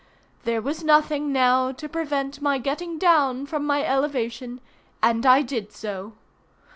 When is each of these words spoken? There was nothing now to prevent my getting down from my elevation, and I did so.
There 0.45 0.63
was 0.63 0.83
nothing 0.83 1.31
now 1.31 1.71
to 1.73 1.87
prevent 1.87 2.41
my 2.41 2.57
getting 2.57 2.97
down 2.97 3.45
from 3.45 3.67
my 3.67 3.83
elevation, 3.85 4.59
and 5.03 5.23
I 5.27 5.43
did 5.43 5.71
so. 5.71 6.13